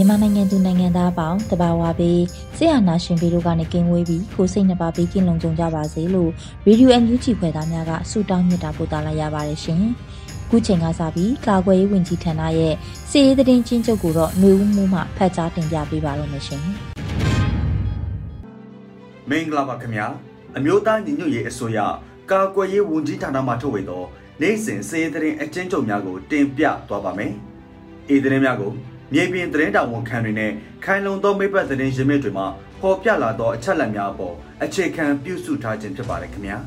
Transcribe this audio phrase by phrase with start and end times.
[0.00, 2.20] မြန်မာနိုင်ငံသူနိုင်ငံသားအပေါင်းတဘာဝပေး
[2.56, 6.30] ဆရာနာရှင်ပြီးတို့ကနေကင်းဝေးပြီးကိုစိတ်နှပါပေးကင်းလုံးကြုံကြပါစေလို့
[6.66, 9.82] ရေဒီယိုအန်ယူဂျီဖွယ်သားများကဆုတောင်းမြတ်တာပို့သလာရပါတယ်ရှင်။
[10.50, 12.74] ခုချိန်ကစပြီးကာကွယ်ရေးဝန်ကြီးဌာနရဲ့
[13.10, 16.62] စီရေးသတင်းချင်းချုပ်ကိုတော့ຫນွေဦးမှုမှဖတ်ကြားတင်ပြပေးပါတော့မရှင်။
[19.30, 20.06] မင်္ဂလာပါခင်ဗျာ။
[20.56, 21.78] အမျိုးသားညီညွတ်ရေးအစိုးရ
[22.30, 24.02] ကာကွယ်ရေးဝန်ကြီးဌာနမှထုတ်ဝေသော
[24.40, 27.32] နိုင်စဉ်စီရေးသတင်းအချင်းချုပ်များကိုတင်ပြသွားပါမယ်။
[28.14, 28.74] ဤသတင်းများကို
[29.14, 30.52] မြေပြင်သတင်းတောင်ဝန်ခံတွေနဲ့
[30.84, 32.46] ခိုင်လုံသောမိဘသတင်းရင်းမြစ်တွေမှာ
[32.82, 36.58] ပေါ်ပြလာသောအချက်အလက်များအပေါ်အခြေခံပြုစုထားခြင်းဖြစ်ပါတယ်ခင်ဗျာ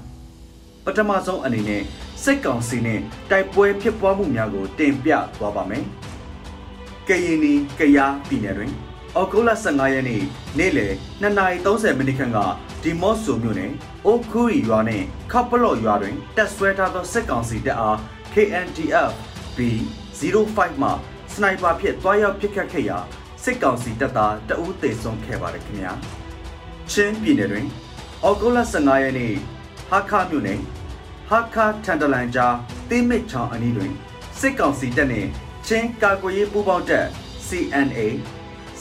[0.86, 1.82] ပထမဆုံးအနေနဲ့
[2.24, 3.00] စိတ်ကောင်စီနဲ့
[3.32, 5.84] တိုက်ပွဲဖြစ်ပွားမှုများကိုတင်ပြသွားပါမယ်
[7.08, 8.74] ကရင်နီကယားပြည်နယ်တွင်
[9.16, 10.22] အော်ဂိုလာ15ရက်နေ့
[10.58, 12.40] နေ့လယ်2:30မိနစ်ခန့်က
[12.84, 13.72] ဒီမော့ဆိုမြို့နယ်
[14.06, 17.98] အိုခူရီရွာနှင့်ခပ်ပလော့ရွာတွင်တက်ဆွဲထားသောစစ်ကောင်စီတပ်အား
[18.34, 19.12] KNDF
[19.58, 20.90] B05 မှ
[21.34, 23.00] စနိုက်ပါဖြင့်တွားရောက်ပစ်ခတ်ခဲ့ရာ
[23.44, 25.94] စစ်ကောင်စီတပ်သားတအူးသေဆုံးခဲ့ပါတယ်ခင်ဗျာ
[26.92, 27.68] ချင်းပြည်နယ်တွင်
[28.24, 29.34] အော်ဂိုလာ15ရက်နေ့
[29.90, 30.60] ဟာခါမြို့နယ်
[31.30, 32.56] ဟာခါထန်တလန်ကြား
[32.90, 33.94] တိမစ်ချောင်းအနီးတွင်
[34.40, 35.30] စစ်ကောင်စီတပ်နှင့်
[35.68, 37.08] ချင်းကာကွယ်ရေးပူးပေါင်းတပ်
[37.48, 38.00] CNA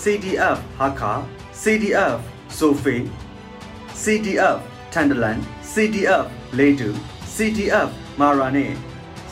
[0.02, 1.12] CDF ဟာခါ
[1.62, 2.18] CDF
[2.58, 2.96] ဆိုဖေ
[4.02, 4.58] CDF
[4.92, 5.38] ထန်တလန်
[5.72, 6.24] CDF
[6.58, 6.88] လေတူ
[7.34, 7.88] CDF
[8.20, 8.74] မာရာနှင့်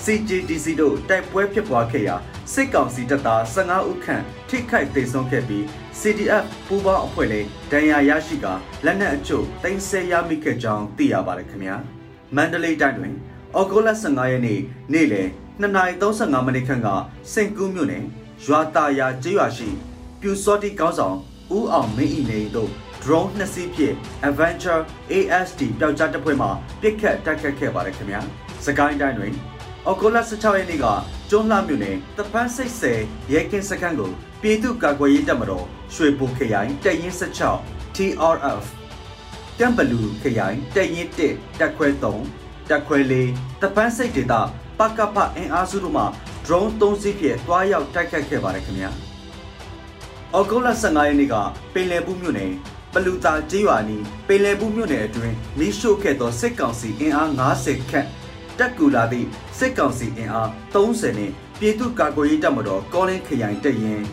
[0.04, 2.16] CJDC တို့တိုက်ပွဲဖြစ်ပွားခဲ့ရာ
[2.54, 5.64] စစ်ကောင်စီတပ်သား15ဦးခန့်ထိခိုက်ဒေဆုံးခဲ့ပြီး
[6.00, 8.46] CDF ပူးပေါင်းအဖွဲ့လည်းဒဏ်ရာရရှိက
[8.84, 11.76] လက်နက်အချို့တင်ဆက်ရမိခဲ့ကြောင်းသိရပါတယ်ခင်ဗျာ
[12.36, 13.14] မန္တလေးတိုင်းတွင်
[13.54, 14.60] အော်ဂိုလာ15ရက်နေ့
[14.92, 15.28] နေ့လယ်
[15.60, 16.88] 2:35မိနစ်ခန့်က
[17.32, 18.04] စင်ကူးမြို့နယ်
[18.44, 19.68] ရွာတာယာကျေးရွာရှိ
[20.20, 21.16] ပြူစောတိကောင်းဆောင်
[21.56, 22.70] ဦးအောင်မင်းဤနေတို့
[23.02, 23.94] drone နှစ်စီးဖြင့်
[24.28, 24.82] Adventure
[25.12, 26.48] ASD ပျောက်ကြားတပ်ဖွဲ့မှ
[26.80, 28.20] ပစ်ခတ်တိုက်ခတ်ခဲ့ပါတယ်ခင်ဗျာ
[28.66, 29.34] စကိုင်းတိုင်းတွင်
[29.86, 30.86] အော်ဂိုလာ16ရက်နေ့က
[31.30, 33.00] ကျွန်းလှမြို့နယ်တပန်းစိတ်ဆယ်
[33.32, 34.10] ရဲကင်းစခန်းကို
[34.42, 37.16] ပြည်သူ့ကာကွယ်ရေးတပ်မတော်ရွှေဘိုခရိုင်တပ်ရင်း
[37.56, 38.64] 16 TRF
[39.58, 42.98] တမ်ဘလူခရိုင်တပ်ရင်း1တပ်ခွဲ3တပ်ခွဲ
[43.32, 44.34] 4တပန်းစိတ်ဒေသ
[44.78, 46.04] ပကပအင်အားစုတို့မှ
[46.46, 48.90] drone 3စီးဖြင့်တွားရောက်တိုက်ခတ်ခဲ့ပါတယ်ခင်ဗျာ။
[50.34, 51.34] အော်ဂိုလာ15ရက်နေ့က
[51.74, 52.52] ပင်လယ်ဘူးမြို့နယ်
[52.94, 58.08] ပလူတာကျေးရွာနီးပင်လယ်ဘူးမြို့နယ်အတွင်းမီးရှို့ခဲ့သောစစ်ကောင်စီအင်အား90ခန့်
[58.60, 59.28] တက်ကူလာသည့်
[59.58, 64.04] စစ်ကောင်စီအင်အား30နှင့်ပြည်သူ့ကာကွယ်ရေးတပ်မတော်ကောလင်းခရိုင်တပ်ရင်း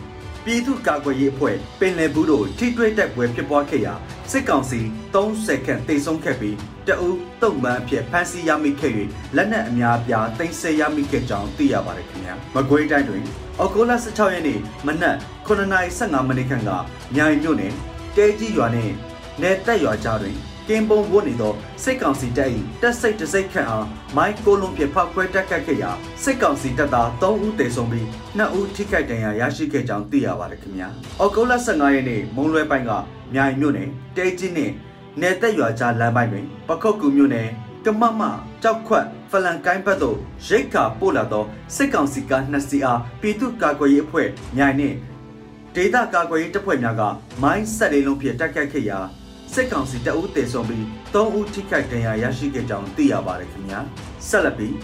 [0.44, 3.94] ပြည်သူ့ကာကွယ်ရေးအဖွဲ့ပင်လယ်ဘူးတို့ထိတွေ့တိုက်ပွဲဖြစ်ပွားခဲ့ရာ
[4.30, 4.80] စစ်ကောင်စီ
[5.14, 8.92] 30ခန့်တိတ်ဆုံးခဲ့ပြီးတအူးတုံမှန်အဖြစ်ဖမ်းဆီးရမိခဲ့၍
[9.36, 13.24] လက်နက်အများအပြားတင်ဆက်ရမိခဲ့ကြောင်းသိရပါတယ်ခင်ဗျာမကွေးတိုင်းတွင်
[13.58, 15.16] အော်ဂိုလာ16ရက်နေ့မနက်
[15.46, 16.70] 9:15မိနစ်ခန့်က
[17.14, 17.72] မြိုင်မြို့နယ်
[18.16, 18.94] တဲကြီးရွာနှင့်
[19.42, 20.36] နယ်တက်ရွာကြားတွင်
[20.68, 21.52] ကင်းပုံဝတ်နေသော
[21.82, 22.50] စစ်ကောင်စီတပ်၏
[22.82, 23.86] တပ်စိတ်တစိတ်ခန့်အား
[24.16, 25.90] မိုင်းကိုလုံးဖြင့်ဖောက်ခွဲတက်ခတ်ခဲ့ရာ
[26.24, 28.06] စစ်ကောင်စီတပ်သား3ဦးသေဆုံးပြီး
[28.38, 30.88] 2ဦးထိခိုက်ဒဏ်ရာရရှိခဲ့ကြောင်းသိရပါတယ်ခင်ဗျာ။
[31.20, 32.90] အော်ဂိုလာ15ရက်နေ့မုံလွဲပိုင်းက
[33.34, 34.72] မြိုင်မြို့နယ်တဲကြီးနှင့်
[35.20, 37.48] နယ်သက်ရွာကြားလမ်းပိုင်းတွင်ပခုတ်ကူမြို့နယ်
[37.84, 38.22] ကမမ
[38.62, 40.16] ကြောက်ခွတ်ဖလန်ကိုင်းဘက်သို့
[40.48, 41.44] ရိတ်ခါပို့လာသော
[41.76, 44.96] စစ်ကောင်စီကနှစ်စီအားပြည်သူ့ကာကွယ်ရေးအဖွဲ့မြိုင်နှင့်
[45.74, 47.02] ဒေသကာကွယ်ရေးတပ်ဖွဲ့များက
[47.42, 48.98] မိုင်းဆက်လေးလုံးဖြင့်တိုက်ခတ်ခဲ့ရာ
[49.52, 50.84] စစ်ကောင်စီတအုပ်တေဆုံးပြီး
[51.14, 53.80] ၃ဦးထိခိုက်ဒဏ်ရာရရှိခဲ့ကြောင်းသိရပါတယ်ခင်ဗျာ
[54.28, 54.74] ဆက်လက်ပြီး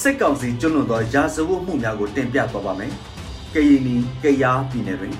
[0.00, 2.92] စစ်ကောင်စီကျွလွန်သောရာဇဝတ်မှုများကိုတင်ပြသွားပါမယ်
[3.54, 5.14] ကရင်နီကယားပြည်နယ်တွင်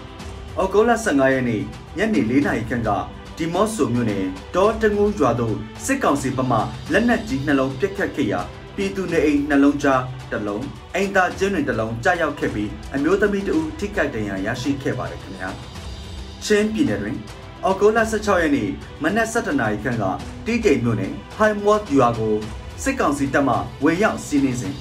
[0.58, 1.62] အော်ဂိုလာ15ရက်နေ့
[1.96, 2.90] ညနေ4နာရီခန့်က
[3.36, 4.24] ဒီမော့ဆိုမြို့နယ်
[4.54, 6.58] ဒေါ်တငူးရွာသို့စစ်ကောင်စီဘက်မှ
[6.92, 8.40] လက်နက်ကြီးနှလုံးပစ်ခတ်ခဲ့ရာ
[8.76, 10.02] ပြည်သူနေအိမ်နှလုံးကြား
[10.32, 10.64] တစ်လုံး
[10.94, 15.50] အိမ်သားကျင်းတွင်တစ်လုံးကြားရောက်ခဲ့ပြီးအမျိုးသမီးတဦးထိခိုက်ဒဏ်ရာရရှိခဲ့ပါတယ်ခင်ဗျာ
[16.44, 17.16] ချင်းပြည်နယ်တွင်
[17.66, 18.70] အော်ဂိုလာ16ရက်နေ့
[19.02, 20.04] မနက်7:00နာရီခန့်က
[20.46, 22.34] တီးတိမ်မြို့နယ်ဟိုင်မော့ယူယာကို
[22.82, 24.74] စစ်ကောင်စီတပ်မှဝင်ရောက်စီးနင်းစဉ်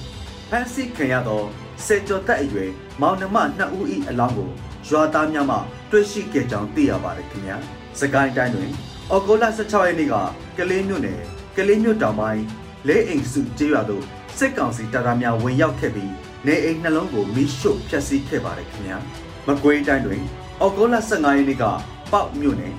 [0.50, 1.42] ဖမ်းဆီးခံရသော
[1.84, 2.70] စေကျော်သက်အရွယ်
[3.00, 4.50] မောင်နှမနှစ်ဦး၏အလောင်းကို
[4.88, 5.56] ရွာသားများမှ
[5.90, 7.56] တွေ့ရှိခဲ့ကြောင်းသိရပါတယ်ခင်ဗျာ။
[8.00, 8.70] စကိုင်းတိုင်းတွင်
[9.10, 10.14] အော်ဂိုလာ16ရက်နေ့က
[10.58, 11.20] ကလေးမြို့နယ်
[11.56, 12.42] ကလေးမြို့တောင်ပိုင်း
[12.88, 14.04] လဲအိမ်စုကျေးရွာသို့
[14.38, 16.12] စစ်ကောင်စီတပ်သားများဝင်ရောက်ခဲ့ပြီး
[16.46, 18.98] နေအိမ်နှလုံးကိုမိရှို့ဖျက်ဆီးခဲ့ပါတယ်ခင်ဗျာ။
[19.46, 20.22] မကွေးတိုင်းတွင်
[20.60, 21.64] အော်ဂိုလာ15ရက်နေ့က
[22.14, 22.74] ပေါက်မြို့နယ်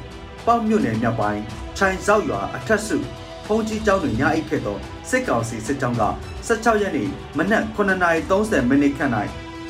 [0.47, 1.41] ပေါက်မြို့နယ်မြောက်ပိုင်း
[1.77, 2.97] ခြိုင်ဆောက်ရွာအထက်စု
[3.45, 4.77] ဖုန်ကြီးကျောင်းတွင်ညအိတ်ခဲ့သော
[5.09, 6.03] စစ်ကောင်စီစစ်ကြောင်းက
[6.47, 9.11] 16ရက်နေ့မနက်9:30မိနစ်ခန့်၌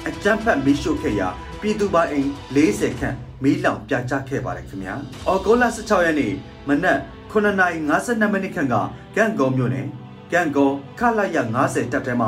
[0.08, 1.28] အကြမ်းဖက်မီးရှို့ခဲ့ရာ
[1.62, 4.96] ပြည်သူပိုင်အိမ်40ခန့်မီးလောင်ပြာကျခဲ့ပါတယ်ခင်ဗျာ။
[5.28, 6.34] အော်ဂိုလာ16ရက်နေ့
[6.68, 7.00] မနက်
[7.32, 8.76] 9:52မိနစ်ခန့်က
[9.16, 9.88] ကန့်ကောမြို့နယ်
[10.32, 12.28] ကန့်ကောခလာရ90တပ်ထဲမှ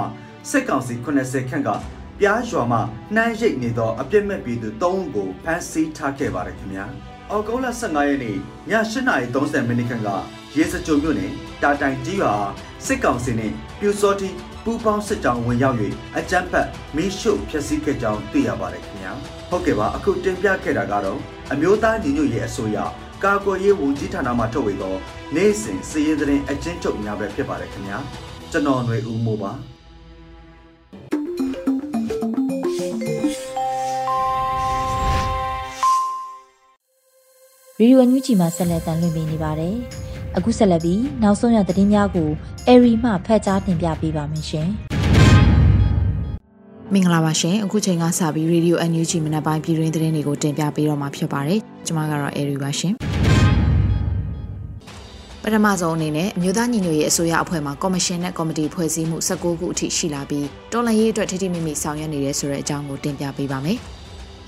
[0.49, 0.93] စစ်ကောင်စီ
[1.23, 1.69] 80ခန့်က
[2.19, 2.79] ပြားရွာမှ
[3.15, 6.87] နှမ်းရိပ်နေသောအပြစ်မဲ့ပြည်သူ3ဦးကိုဖမ်းဆီးထားခဲ့ပါတယ်ခင်ဗျာ။
[7.31, 8.37] အော်ဂိုလာ15ရက်နေ့ည
[8.71, 10.09] 8:30မိနစ်ခန့်က
[10.55, 11.31] ရေစကြိုမြို့နယ်
[11.61, 12.33] တာတိုင်ကြီးရွာ
[12.85, 14.29] စစ်ကောင်စီနှင့်ပြူစောတိ
[14.63, 15.77] ပူပေါင်းစစ်ကြောင်းဝင်ရောက်၍
[16.17, 19.13] အကြမ်းဖက်မီးရှို့ဖျက်ဆီးခဲ့ကြောင်းသိရပါတယ်ခင်ဗျာ
[19.49, 21.19] ဟုတ်ကဲ့ပါအခုတင်ပြခဲ့တာကတော့
[21.51, 22.77] အမျိုးသားညီညွတ်ရေးအစိုးရ
[23.23, 24.95] ကာကွယ်ရေးဝန်ကြီးဌာနမှထုတ်ဝေသော
[25.35, 27.97] နိုင်စဉ်စည်ရင်သတင်းအကျဉ်းချုပ်များပဲဖြစ်ပါတယ်ခင်ဗျာ
[28.51, 29.51] ကျွန်တော်ຫນွေဦးမိုးပါ
[37.81, 39.75] ရီဒီယိုအန်ယူဂျီမှာဆက်လက်တင်လွှင့်ပေးနေပါတယ်။
[40.37, 42.29] အခုဆက်လက်ပြီးနောက်ဆုံးရသတင်းများကို
[42.67, 44.67] အေရီမှဖတ်ကြားတင်ပြပေးပါမယ်ရှင်။
[46.93, 52.93] မင်္ဂလာပါရှင်။အခုချိန်ကစပြီးရေဒီယို NUG မနက်ပိုင်းပြည်တွင်းသတင်းတွေကိုတင်ပြပေးတော့မှာဖြစ်ပါတယ်။ကျွန်မကတော့အေရီပါရှင်။
[55.43, 63.79] ပထမဆုံးအနေနဲ့အမျိုးသားညီညွတ်ရေးအစိုးရအဖွဲ့မှကော်မရှင်နဲ့ကော်မတီဖွဲ့စည်းမှု19ခုအထိရှိလာပြီးတော်လှန်ရေးအတွက်ထိထိမိမိဆောင်ရွက်နေတယ်ဆိုတဲ့အကြောင်းကိုတင်ပြပေးပါမယ်။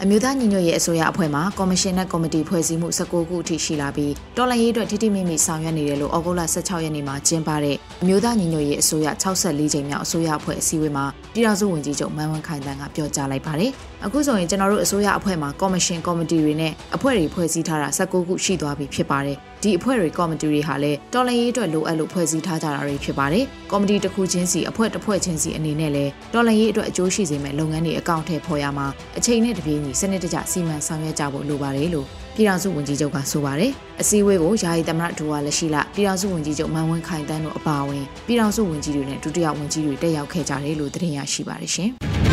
[0.04, 13.74] အမျိုးသားညီညွတ်ရေးအစိုးရအဖွဲ့မှကော်မရှင်နဲ့ကော်မတီဖွဲ့စည်းမှု19ခုအထိရှိလာပြီးတော်လှန်ရေးအတွက်ထိထိမိမိဆောင်ရွက်နေတယ်လို့ဩဂုတ်လ16ရက်နေ့မှာကျင်းပတဲ့အမျိုးသားညီညွတ်ရေးအစိုးရ64ကြိမ်မြောက်အစိုးရအဖွဲ့အစည်းအဝေးမှာပြည်ထောင်စုဝန်ကြီးချုပ်မန်ဝင်းခိုင်တန်းကပြောကြားလိုက်ပါတယ်။
[14.06, 28.88] အခုဆိုရင်ကျွန်တော်တို့အစိုးရအဖွဲ့မှာကော်မရှင်ကော်မတီတွေနဲ့အဖွဲ့တွေဖွဲ့စည်းထားတာ19ခုရှိသွားပြီဖြစ်ပါတယ်။ဒီအဖွဲ့တွေကော်မတီတွေဟာလည်းတော်လှန်ရေးအတွက်လိုအပ်လို့ဖွဲ့စည်းထားကြတာတွေဖြစ်ပါတယ်။ကော်မတီတစ်ခုချင်းစီအဖွဲ့တစ်ဖွဲ့ချင်းစီအနေနဲ့လည်းတော်လှန်ရေးအတွက်အကျိုးရှိစေမယ့်လုပ်ငန်းတွေအကောင့်ထဲပေါ်ရမှာ
[29.18, 33.72] အချိန်နဲ့တပြေးညီစနစ်တကျစီမံဆောင်ရွက်ကြဖို့လိုပါတယ်လို့ပြည်ထောင်စုဝန်ကြီးချုပ်ကဆိုပါတယ်။
[34.02, 41.92] အစည်းအဝေးကိုယာယီသမ္မတဒူဝါလက်ရှိလပြည်ထောင်စုဝန်ကြီးချုပ်မန်ဝင်းခိုင်တန်းတို့အပါအဝင်ပြည်ထောင်စုဝန်ကြီးတွေနဲ့ဒုတိယဝန်ကြီးတွေတက်ရောက်ခဲ့ကြတယ်လို့သတင်းရရှိပါတယ်ရှင်။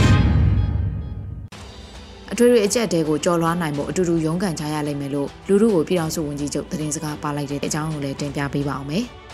[2.39, 9.05] အထွေထွေအကြက်တဲကိုကြော်လွှားနိုင်ဖို့အတူတူရုန်းကန်ကြရလိမ့်မယ်လို့လူမှုကိုပြည်ထောင်စုဝန်ကြီးချုပ်သတင်းစကားပါလိုက်တဲ့အကြောင်းကိုလည်းတင်ပြပေးပါအောင်မယ်။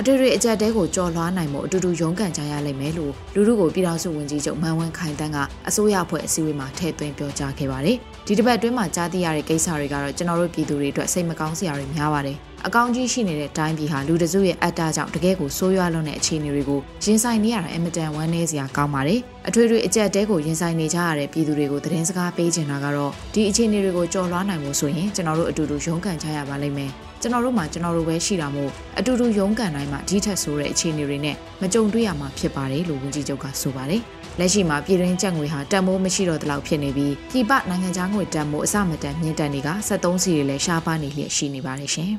[0.00, 7.96] အထွေထွေအကြက်တဲကိုကြော်လွှားနိုင်မှုအတူတူရုန်းကန်ကြရလိမ့်မယ်လို့လူလူကိုပြည်ထောင်စုဝန်ကြီးချုပ်မန်ဝင်းခိုင်တန်းကအစိုးရအဖွဲ့အစည်းအဝေးမှာထည့်သွင်းပြောကြားခဲ့ပါတယ်။
[8.26, 12.36] ဒီတစ်ပတ်အတွင်းမှာကြားသိရတဲ့ကိစ္စတွေကတော့ကျွန်တော်တို့ပြည်သူတွေအတွက်စိတ်မကောင်းစရာတွေများပါတယ်။
[12.66, 26.92] အကောင့်ကြီးရှိနေတဲ့တိုင်းပြည်ဟာလူတစုရဲ့အတ္တကြောင့်တကယ်ကိုဆိုးရွားလွန်းတဲ့အခြေအနေတွေကိုရင်ဆိုင်နေရတာအင်မတန်ဝမ်းနည်းစရာကောင်းပါတယ်။အထွေထွေအကြက်တဲကိုရင်ဆိုင်နေကြရတဲ့ပြည်သူတွေကိုသတင်းစကားပေးချင်တာကတော့ဒီအခြေအနေတွေကိုကြော်လွှားနိုင်မှုဆိုရင်ကျွန်တော်တို့အတူတူရုန်းကန်ကြရပါလိမ့်မယ်။
[27.22, 34.00] ကျွန်တော်တို့မှာကျွန်တော်တို့ပဲရှိတာမို့အတူတူရုန်းကန်တိုင်းမှာဒီထက်ဆိုတဲ့အခြေအနေတွေနဲ့မကြုံတွေ့ရမှာဖြစ်ပါတယ်လို့ဝန်ကြီးချုပ်ကဆိုပါတယ်။
[34.38, 42.12] လက်ရှိမှာပြည်တွင်းကျပ်ငွေဟာတန်မိုးမရှိတော့တဲ့လောက်ဖြစ်နေပြီးပြည်ပနိုင်ငံခြားငွေတန်မိုးအစမတန်မြင့်တက်နေက73စီတွေလည်းရှားပါနေလျက်ရှိနေပါတယ်ရှင်။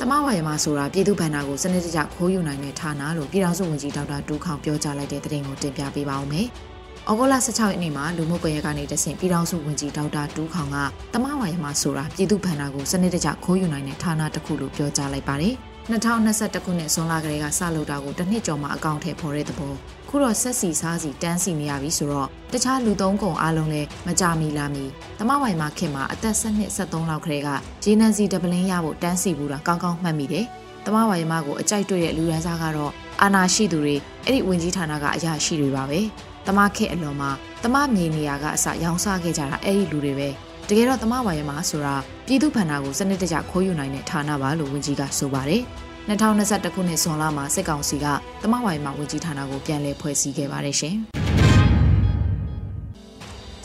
[0.00, 6.48] တမဝါရမဆိုတာပြည်သူ့ဗန္နာကိုစနစ်တကျခိုးယူနိုင်တဲ့ဌာနလို့ပြည်ထောင်စုဝန်ကြီးဒေါက်တာတူးခေါင်ပြောကြားလိုက်တဲ့သတင်းကိုတင်ပြပေးပါောင်းမယ်။
[7.10, 10.76] ဩဂုတ်လ16ရက်နေ့မှာလူမှုကွန်ရက်ကနေတဆင့်ပြည်ထောင်စုဝန်ကြီးဒေါက်တာတူးခေါင်က
[11.14, 15.54] တမဝါရမဆိုတာပြည်သူ့ဗန္နာကိုစနစ်တကျခိုးယူနိုင်တဲ့ဌာနတစ်ခုလို့ပြောကြားလိုက်ပါတယ်။
[15.90, 19.74] 2021ခုနှစ်ဇွန်လကလေးကစလုပ်တာကိုတစ်နှစ်ကျော်မှအကောင့်ထဲပေါ်တဲ့သဘော
[20.08, 24.84] ခုတော့ဆက်စီစားစီတန်းစီနေရပြီဆိုတော့တခြားလူသုံးကုံအားလုံးလည်းမကြမီလာမီ
[25.18, 27.48] တမဝိုင်မှာခင်မှာအသက်7နှစ်73လောက်ကလေးက
[27.84, 30.44] ဂျေနန်စီဒပလင်းရဖို့တန်းစီဘူးတာကောင်းကောင်းမှတ်မိတယ်။
[30.84, 36.00] တမဝိုင်မကိုအကြိုက်တွေ့တဲ့လူရန်စားကတော့အာနာရှိသူတွေအဲ့ဒီဝင်ကြီးဌာနကအရာရှိတွေပါပဲ။
[36.48, 37.30] တမခက်အလွန်မှာ
[37.64, 40.28] တမမြေနေရာကအစရောင်းစားခဲ့ကြတာအဲ့ဒီလူတွေပဲ
[40.68, 41.94] တကယ်တော့တမဝါရမဆိုတာ
[42.26, 45.62] ပြည်သူ့ဖန္နာကိုစနစ်တကျခိုးယူနိုင်တဲ့ဌာနပါလို့ဝန်ကြီးကဆိုပါတယ်
[46.08, 48.06] 2021ခုနှစ်ဇွန်လမှာစစ်ကောင်စီက
[48.42, 50.96] တမဝါရမဝန်ကြီးဌာနကိုပြန်လည်ဖွဲ့စည်းခဲ့ပါတယ်ရှင်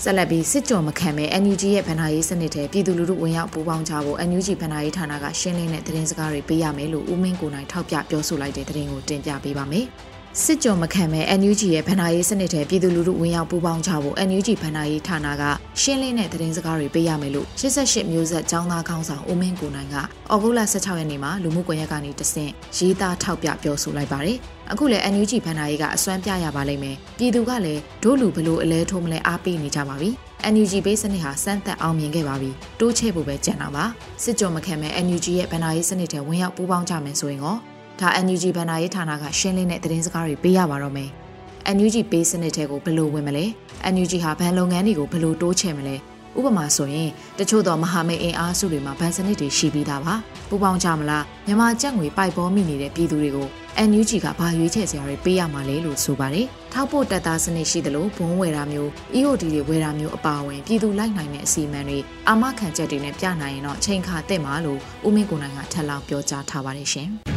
[0.04, 9.88] ဆက်လက်ပြီးစစ်ကြော်မခံမဲ့ NUG ရဲ့ဗန္နာရေးစနစ်ထဲပြည်သူလူထုဝင်ရောက်ပူးပေါင်းကြဖို့ NUG ဗန္နာရေးဌာနကရှင်းလင်းတဲ့သတင်းစကားတွေပေးရမယ်လို့ဦးမင်းကိုနိုင်ထောက်ပြပြောဆိုလိုက်တဲ့သတင်းကိုတင်ပြပေးပါမယ်။
[10.42, 15.44] စစ်ကြောမခံမဲ့ NUG ရဲ့ဗန္နာရေးစနစ်ထဲပြည်သူလူထုဝင်ရောက်ပူးပေါင်းကြဖို့ NUG ဗန္နာရေးဌာနက
[15.82, 24.38] ရှင်းလင်းတဲ့သတင်းစကားတွေပေးရမယ်လို့88မျိုးဆက်ចောင်းသားခေါင်းဆောင်ဦးမင်းကိုနိုင်ကဩဂုတ်လ16ရက်နေ့မှာလူမှုကွန်ရက်ကနေတဆင့်ရေးသားထောက်ပြပြောဆိုလိုက်ပါတယ်။
[24.72, 30.10] အခုလည်း NUG ဗန္နာရေးကအစွမ်းပြရပါလိမ့်မယ်။ပြည်သူကလည်းဒို့လူဘလို့အလဲထိုးမလဲအားပေးနေကြပါပြီ။
[30.54, 33.86] NUG ဘေးစနစ်ဟာစမ်းသက်အောင်မြင်ခဲ့ပါပြီတိုးချဲ့ဖို့ပဲကြံတာပါ
[34.24, 37.58] စစ်ကြောမခံမဲ့ NUG ရဲ့ဗန္နာရေးစနစ်ထဲဝင်ရောက်ပူးပေါင်းကြမယ်ဆိုရင်ရော
[38.00, 41.10] ဒါ NUG ဘဏ္ဍာရေးဌာနကရှင်းလင်းတဲ့သတင်းစကားတွေပေးရပါတော့မယ်။
[41.76, 43.46] NUG ပေးစနစ်တွေကိုဘယ်လိုဝင်မလဲ။
[43.94, 45.98] NUG ဟာဘဏ်လုပ်ငန်းတွေကိုဘယ်လိုတိုးချဲ့မလဲ။
[46.38, 47.10] ဥပမာဆိုရင်
[47.40, 50.16] တချို့သောမဟာမိတ်အင်အားစုတွေမှာဗန်စနစ်တွေရှိပြီးသားပါ
[50.50, 53.48] ပူပေါင်းကြမလားမြန်မာကြက်ငွေပိုက်ပေါ်မိနေတဲ့ပြည်သူတွေကို
[53.90, 67.33] NUG ကဘာရွေးချယ်စရာတွေပေးရမှာလဲလို့ဆိုပါတယ်ထောက်ပို့တက်သားစနစ်ရှိသလိုဘုံဝယ်တာမျိုး EOD တွေဝယ်တာမျိုးအပါအဝင်ပြည်သူလိုက်နိုင်တဲ့အစီအမံတွေအာမခံချက်တွေနဲ့ပြနိုင်ရင်တော့ချိန်ခါတက်မှာလို့ဦးမင်းကိုနိုင်ကထပ်လောင်းပြောကြားထားပါတယ်ရှင်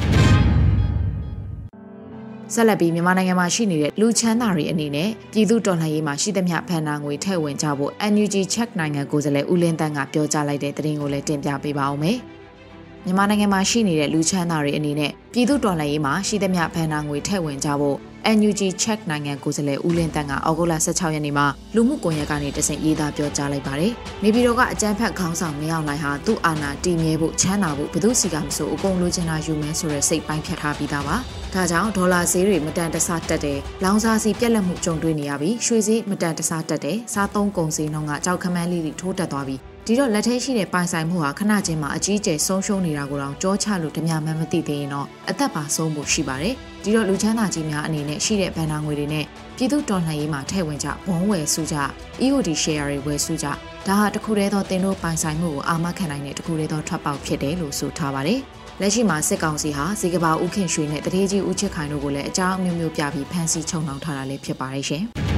[2.55, 12.19] ဆက်လက်ပြီးမြန်မာနိုင်ငံမှာရှိနေတဲ့လူချမ်းသာတွေအနေနဲ့ပြည်သူတော်လှန်ရေးမှာရှိသမျှဖန်နာငွေထည့်ဝင်ကြဖို့ NUG Check နိုင်ငံကိုယ်စားလှယ်ဦးလင်းတန်းကပြောကြားလိုက်တဲ့သတင်းကိုလည်းတင်ပြပေးပါအောင်မယ်။
[13.05, 17.97] မြန်မာနိုင်ငံမှာရှိနေတဲ့လူချမ်းသာတွေအနေနဲ့ပြည်သူတော်လှန်ရေးမှာရှိသမျှဘဏ္ဍာငွေထည့်ဝင်ကြဖို့
[18.35, 23.93] NUG Check နိုင်ငံကိုယ်စားလှယ်ဦးလင်းတန်းကဩဂုတ်လ16ရက်နေ့မှာလူမှုကွန်ရက်ကနေတဆင့်ရေးသားပြောကြားလိုက်ပါတယ်။
[24.23, 31.17] နေပြည်တော်ကအကြမ်းဖက်ခေါင်းဆောင်မင်းအောင်လှိုင်ဟာသူ့အာဏာတည်မြဲဖို့ချမ်းသာဖို့ဘယ်သူစီကမဆိုအကုန်လိုချင်တာယူမယ်ဆိုတဲ့စိတ်ပိုင်းဖြတ်ထားပြီးသားပါ။
[31.55, 49.25] ဒါကြောင့်ဒေါ်လာဈေးတွေမတန်တဆတက်တယ်။လောင်စာစီပြက်လက်မှုကြုံတွေ့နေရပြီးရွှေဈေးမတန်တဆတက်တယ်။စားသုံးကုန်စည်နှုန်းကကြောက်ခမန်းလေးတွေထိုးတက်သွားပြီး ဒီတော့လက်ထဲရှိတဲ့ပိုင်ဆိုင်မှုဟာခဏချင်းမှာအကြီးကျယ်ဆုံးရှုံးနေတာကိုတော့ကြောချလို့ဓမြမှန်းမသိသေးရင်တော့အသက်ပါဆုံးဖို့ရှိပါတယ်။ဒီတော့လူချမ်းသာကြီးများအနေနဲ့ရှိတဲ့ဘဏ္ဍာငွေတွေနဲ့
[49.57, 51.77] ပြည်သူတော်လှန်ရေးမှာထည့်ဝင်ကြဘုံဝယ်စုကြ
[52.25, 53.47] EOD share တွေဝယ်စုကြ
[53.87, 58.41] ဒါဟာတခုတည်းသောတင်တို့ပိုင်ဆိုင်မှုကိုအာမခံနိုင်တဲ့တခုတည်းသောထွက်ပေါက်ဖြစ်တယ်လို့ဆိုထားပါတယ်။
[58.81, 65.05] လက်ရှိမှာစစ်ကောင်စီဟာဇေကဘာဦးခင်ရွှေနဲ့တရေကြီးဦးချစ်ခိုင်တို့ကိုလည်းအကြောင်းအမျိုးမျိုးပြပြီးဖမ်းဆီးချုပ်နှောင်ထားတာလည်းဖြစ်ပါတယ်ရှင်။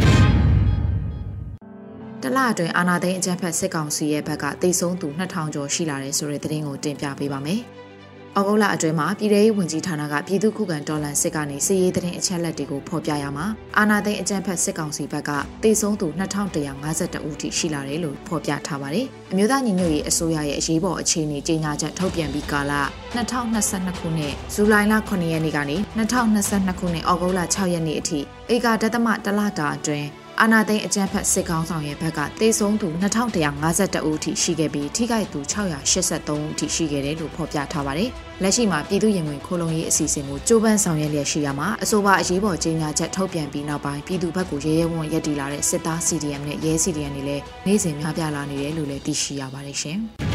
[2.29, 7.61] တလအတွင်းအာနာသိန်းအကြံဖက်စစ်ကောင်စီရဲ့ဘက်ကတိတ်ဆုံးသူ2000ကျော်ရှိလာတယ်ဆိုတဲ့သတင်းကိုတင်ပြပေးပါမယ်။
[8.39, 13.47] ဩဂုတ်လအတွင်းမှာပြည်ထောင်ဝင်ကြီးဌာနကပြည်သူ့ခုခံတော်လှန်စစ်ကနေစစ်ရေးသတင်းအချက်အလက်တွေကိုဖော်ပြရမှာ
[13.79, 15.31] အာနာသိန်းအကြံဖက်စစ်ကောင်စီဘက်က
[15.63, 22.73] တိတ်ဆုံးသူ2152ဦးထိရှိလာတယ်လို့ဖော်ပြထားပါတယ်။အမျိုးသားညီညွတ်ရေးအစိုးရရဲ့အရေးပေါ်အခြေအနေကြေညာချက်ထုတ်ပြန်ပြီးကာလ
[23.17, 28.19] 2022ခုနှစ်ဇူလိုင်လ9ရက်နေ့ကနေ2022ခုနှစ်ဩဂုတ်လ6ရက်နေ့အထိ
[28.55, 30.09] ဧကဒသမတလတာအတွင်း
[30.43, 38.11] အာနာသိန်းအကြမ်းဖက်စစ်ကောင်ဆောင်ရဲ့ဘက်ကတေဆုံးသူ2152ဦးထိရှိခဲ့ပြီးထိခိုက်သူ683ဦးထိရှိခဲ့တယ်လို့ဖော်ပြထားပါတယ်။
[38.43, 50.01] လက်ရှိမှာပြည်သူ့ရင်ဝင်ခိုးလုံရေးအစီအစဉ်ကိုကြိုးပမ်းဆောင်ရွက်လျက်ရှိရမှာအဆိုပါအရေးပေါ်ကြေညာချက်ထုတ်ပြန်ပြီးနောက်ပိုင်းပြည်သူဘက်ကိုရဲရဲဝံ့ရက်တီလာတဲ့စစ်သား CDM နဲ့ရဲ CDM တွေလည်းနေ့စဉ်များပြားလာနေတယ်လို့လည်းသိရှိရပါတယ်ရှင်။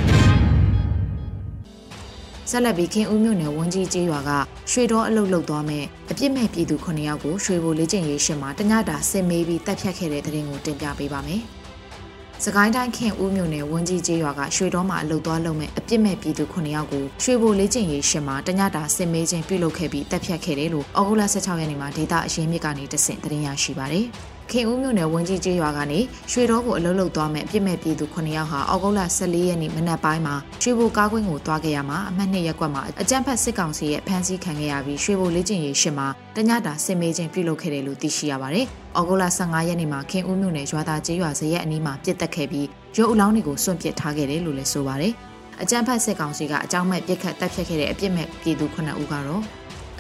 [2.56, 4.32] ဆက်လက်ပြီးခင်ဦးမြို့နယ်ဝန်းကြီးကျေးရွာက
[4.72, 11.42] ရွှေတော်အလုတ်လုတ်သွားမဲ့အပြစ်မဲ့ပြည်သူ9ယောက်ကိုရွှေဘိုလေ့ကျင့်ရေးရှင်မှာတညတာဆင်မေးပြီးတပ်ဖြတ်ခဲ့တဲ့တဲ့ရင်ကိုတင်ပြပေးပါမယ်။
[12.44, 24.08] စကိုင်းတိုင်းခင်ဦးမြို့နယ်ဝန်းကြီးကျေးရွာကရွှေတော်မှာအလုတ်သွားလုပ်မဲ့အပြစ်မဲ့ပြည်သူ9ယောက်ကိုရွှေဘိုလေ့ကျင့်ရေးရှင်မှာတညတာဆင်မေးခြင်းပြုလုပ်ခဲ့ပြီးတပ်ဖြတ်ခဲ့တယ်လို့ဩဂုတ်လ16ရက်နေ့မှာဒေတာအရင်မြစ်ကနေတဆင့်သတင်းရရှိပါတယ်။
[24.52, 26.00] ခင်ဦးမြို့နယ်ဝင်းကြီးကျေးရွာကနေ
[26.32, 45.14] ရွှေတော်ကိုအလုံးလုံးသွားမဲ့အပြစ်မဲ့ပြည်သူ9ယောက်ဟာအောက်ဂုတ်လ14ရက်နေ့မနက်ပိုင်းမှာရွှေဘိုကားကွင်းကိုသွားခဲ့ရမှာအမှတ်2ရက်ကွက်မှာအကြမ်းဖက်စစ်ကောင်စီရဲ့ဖမ်းဆီးခံခဲ့ရပြီးရွှေဘိုလေ့ကျင့်ရေးရှင်းမှာတညတာဆင်မေးခြင်းပြုလုပ်ခဲ့တယ်လို့သိရှိရပါတယ်။အောက်ဂုတ်လ15ရက်နေ့မှာခင်ဦးမြို့နယ်ရွာသားကျေးရွာဇရက်အနီးမှာပြစ်တက်ခဲ့ပြီးရုပ်အလောင်းတွေကိုစွန့်ပစ်ထားခဲ့တယ်လို့လည်းဆိုပါတယ်။
[45.62, 49.44] အကြမ်းဖက်စစ်ကောင်စီကအကြောင်းမဲ့ပြစ်ခတ်တပ်ဖြတ်ခဲ့တဲ့အပြစ်မဲ့ပြည်သူ9ဦးကတော့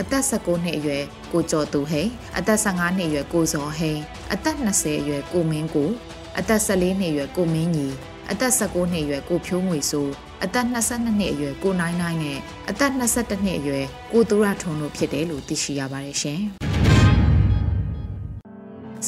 [0.01, 3.99] အသက်19နှစ်အရွယ်ကိုကျော်သူဟိန်အသက်15နှစ်အရွယ်ကိုဇော်ဟိန်
[4.33, 5.89] အသက်20အရွယ်ကိုမင်းကို
[6.39, 7.87] အသက်14နှစ်အရွယ်ကိုမင်းညီ
[8.31, 10.11] အသက်19နှစ်အရွယ်ကိုဖြိုးငွေစိုး
[10.43, 16.41] အသက်22နှစ်အရွယ်ကိုနိုင်နိုင်နဲ့အသက်22နှစ်အရွယ်ကိုသူရထုံတို့ဖြစ်တယ်လို့သိရှိရပါတယ်ရှင်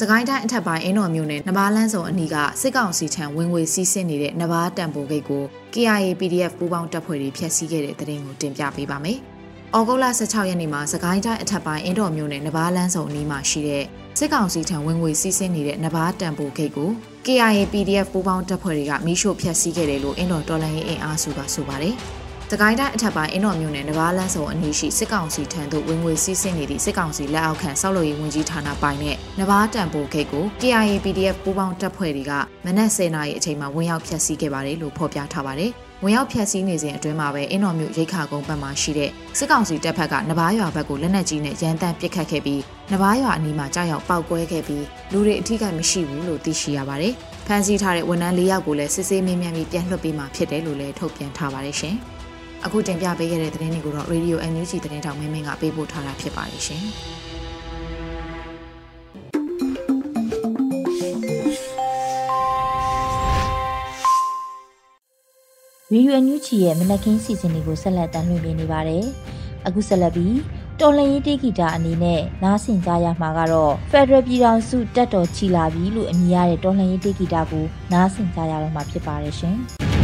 [0.00, 9.20] စကိုင်းတိုင်းအထက်ပိုင်းအင်းတော်မြို့နယ်နဘာလန်းစုံအနီးကစစ်ကောင်စီထံဝင်ငွေစီးဆင်းနေတဲ့နဘာတံပိုဂိတ်ကို KIA PDF ပူးပေါင်းတပ်ဖွဲ့တွေဖျက်ဆီးခဲ့တဲ့တဲ့ရင်ကိုတင်ပြပေးပါမယ်။
[9.74, 13.84] ဩဂုတ်လ16ရက်နေ့မှာစကိုင်းတိုင်းအထက်ပိုင်းအင်းတော်မြို့နယ်နဘာလန်းစုံအနီးမှာရှိတဲ့
[14.18, 16.90] စစ်ကောင်စီထံဝင်ငွေစီးဆင်းနေတဲ့နဘာတံပိုဂိတ်ကို
[17.26, 21.94] KIA PDF ပူးပေါင်းတပ်ဖွဲ့တွေကမိရှို့ဖျက်ဆီးခဲ့တယ်လို့အင်းတော်တော်လိုင်းရေးအင်အားစုကဆိုပါတယ်။
[22.52, 32.32] စကိုင်းတိုင်းအထက်ပိုင်းအင်းတော်မြို့နယ်နဘာလန်းစုံအနီးရှိစစ်ကောင်စီထံသို့ဝင်ငွေစီးဆင်းနေသည့်စစ်ကောင်စီလက်အောက်ခံစောက်လို့ရေးဝန်ကြီးဌာနပိုင်တဲ့နဘာတံပိုဂိတ်ကို KIA PDF ပူးပေါင်းတပ်ဖွဲ့တွေက
[32.64, 35.70] မနက်10:00နာရီအချိန်မှာဝင်ရောက်ဖျက်ဆီးခဲ့ပါတယ်လို့ဖော်ပြထားပါတယ်။
[36.04, 42.62] ဝင်ရောက်ဖျက်ဆီးနေစဉ်အတွင်းမှာပဲအင်းတော်မြို့ရိတ်ခါကုန်းဘက်မှာရှိတဲ့စစ်ကောင်စီတပ်ဖက်ကနဘားရွာဘက်ကိုလက်နက်ကြီးနဲ့ရန်တမ်းပစ်ခတ်ခဲ့ပြီး
[42.92, 47.12] နဘားရွာအနီးမှာကြောက်ရောက်ပောက်ကွဲခဲ့ပြီးလူတွေအထိကိမရှိဘူးလို့သိရှိရပါတယ်။
[47.46, 51.96] ဖမ်းဆီးထားတဲ့ဝန်ထမ်း၄ယောက်ကိုလည်းစစ်ဆေးမေးမြန်းပြီးပြန်လွှတ်ပေးမှာဖြစ်တယ်လို့လည်းထုတ်ပြန်ထားပါတယ်ရှင်။
[52.66, 56.84] အခုတင်ပြပေးခဲ့တဲ့သတင်းတွေကိုတော့ Radio NUG သတင်းတောင်မင်းမင်းကပေးပို့ထားတာဖြစ်ပါတယ်ရှင်။
[65.92, 69.04] ရီယူအန်ယူချီရဲ့မနက်ခင်းစီစဉ်တွေကိုဆက်လက်တင်ပြနေပါတယ်။
[69.66, 70.36] အခုဆက်လက်ပြီး
[70.80, 79.58] တော်လန်ရေးတေဂီတာအနေနဲ့နားဆင်ကြရမှာကတော့ Federal ပြည်ထောင်စုတက်တော်ချီလာပြီလို့အမည်ရတဲ့တော်လန်ရေးတေဂီတာကိုနားဆင်ကြရတော့မှာဖြစ်ပါတယ်ရှင်။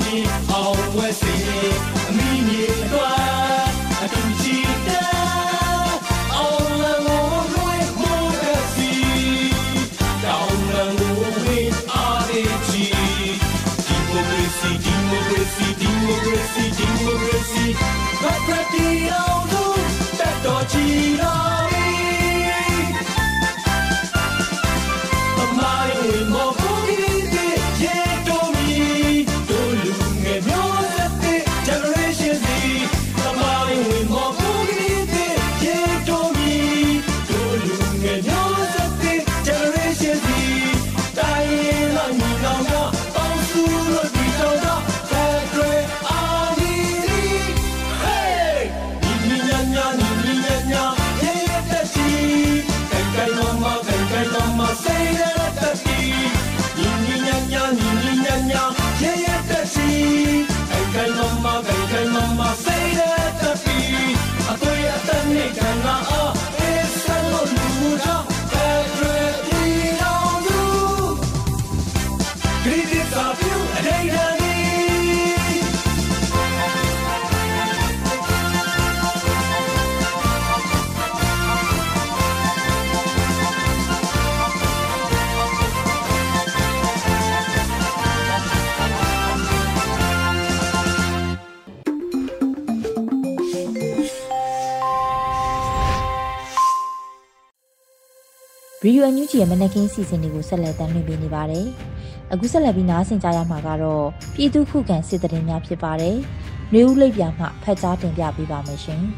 [99.03, 101.67] ဗီဒီယိုအန်ယူဂျီရဲ့မနက်ခင်းစီစဉ်တွေကိုဆက်လက်တင်ပြနေပါတယ်။
[102.33, 106.17] အခုဆက်လက်ပြီးနားဆင်ကြရမှာကတော့ပြည်သူခုခံစစ်တရင်များဖြစ်ပါတယ်။
[106.73, 109.03] မျိုးဦးလိပ်ပြမှဖတ်ကြားတင်ပြပေးပါမယ်ရှင်။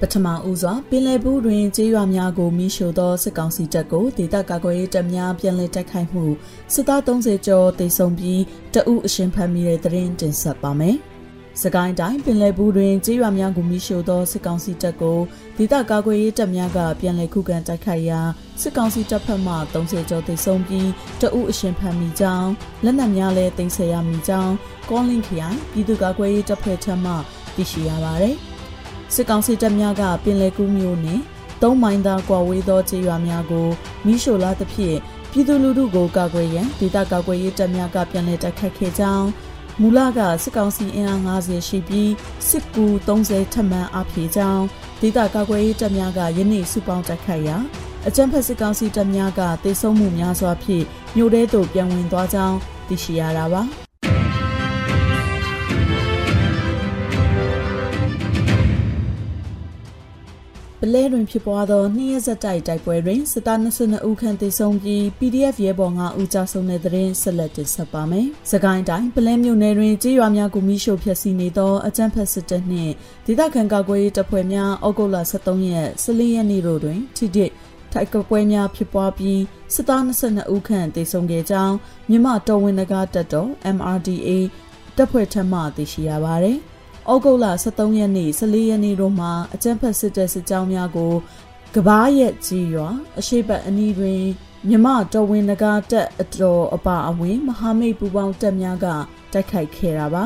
[0.00, 6.24] ပထမဦးစွာပင်လယ်ဘူးတွင်ကျေးရွာများကိုမိရှို့သောစစ်ကောင်စီတပ်ကိုဒေသကာကွယ်ရေးတပ်များပြန်လည်တိုက်ခိုက်မှု
[6.74, 8.40] စစ်သား30ကျော်တိုက်ဆုံပြီး
[8.74, 10.98] တအုပ်အရှင်ဖမ်းမိတဲ့တရင်တင်ဆက်ပါမယ်။
[11.62, 15.18] စကိုင်းတိုင်းပင်လယ်ဘူးတွင်ကျေးရွာများကိုမိရှို့သောစစ်ကောင်စီတပ်ကို
[15.56, 18.20] ဒေသကာကွယ်ရေးတပ်များကပြန်လည်ခုခံတိုက်ခိုက်ရာ
[18.60, 20.90] စစ်ကောင်စီတပ်ဖက်မှ30ကျော်တိုက်ဆုံပြီး
[21.20, 22.50] တအုပ်အရှင်ဖမ်းမိကြောင်း
[22.84, 24.54] လက်နက်များလည်းတင်ဆက်ရမိကြောင်း
[24.90, 27.12] ကောလင်းခရိုင်ပြည်သူ့ကာကွယ်ရေးတပ်ဖွဲ့ထံမှ
[27.54, 28.36] သိရှိရပါသည်။
[29.14, 31.22] စစ်ကောင်စီတပ်များကပင်လယ်ကူးမျိုးနှင့်
[31.62, 33.68] သုံးမိုင်သာကွာဝေးသောခြေရွာများကို
[34.06, 34.98] မိရှို့လာသဖြင့်
[35.30, 39.26] ပြည်သူလူထုကိုကာကွယ်ရန်ဒေသကာကွယ်ရေးတပ်များကပြန်လည်တိုက်ခတ်ခဲ့ကြောင်း
[39.80, 42.12] မူလကစစ်ကောင်စီအင်အား90ရှိပြီး
[42.48, 44.64] စစ်ကူ30ထပ်မံအပြေကြောင်း
[45.00, 47.56] ဒေသကာကွယ်ရေးတပ်များကယနေ့စုပေါင်းတိုက်ခိုက်ရာ
[48.06, 50.84] အကြမ်းဖက်စစ်ကောင်စီတပ်များကတေဆုံးမှုများစွာဖြင့်
[51.16, 52.56] မြို့ထဲသို့ပြန်ဝင်သွားကြောင်း
[52.88, 53.62] သိရှိရတာပါ။
[60.82, 72.92] ပလဲတွင်ဖြစ်ပွားသောနှစ်ရက်ဆက်တိုက်တိုက်ပွဲတွင်စစ်သား22ဦးခန့်သေဆုံးပြီး PDF ရဲဘော်9ဦးကြာဆုံးတဲ့တွင်ဆက်လက်တင်ဆက်ပါမယ်။စကိုင်းတိုင်းပလဲမြို့နယ်တွင်ကြေးရွာများကိုမိရှို့ဖျက်ဆီးနေသောအကြမ်းဖက်စစ်တပ်နှင့်
[73.26, 77.46] ဒေသခံကာကွယ်ရေးတပ်ဖွဲ့များဩဂုတ်လ23ရက်14ရက်နေ့တို့တွင်ထိတိ
[77.92, 79.40] ထိုက်ကပွဲများဖြစ်ပွားပြီး
[79.74, 81.74] စစ်သား22ဦးခန့်သေဆုံးခဲ့ကြောင်း
[82.10, 84.28] မြမတော်ဝင်နဂါတပ်တော် MRDA
[84.96, 86.58] တပ်ဖွဲ့ထံမှသိရှိရပါသည်။
[87.12, 91.12] ဩဂုတ်လ23ရက်နေ့14ရက်နေ့တို့မှာအကြမ်းဖက်စစ်တပ်စစ်ကြောင်းများကို
[91.74, 92.88] ကဘာရက်ကြီးရွာ
[93.18, 94.22] အရှိတ်အနီးတွင်
[94.68, 98.86] မြမတော်ဝင်နဂါတက်အတော်အပါအဝင်မဟာမိတ်ပူပေါင်းတပ်များက
[99.32, 100.24] တိုက်ခိုက်ခဲ့တာပါ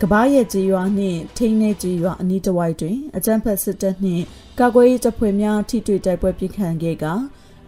[0.00, 4.24] ကဘာရဲ့ကြေးရွာနှင့်ထိန်းနေကြေးရွာအနီးတစ်ဝိုက်တွင်အကြမ်းဖက်စစ်တပ်နှင့်
[4.60, 7.06] ကာကွယ်ရေးတပ်ဖွဲ့များထိတွေ့တိုက်ပွဲပြစ်ခတ်ခဲ့က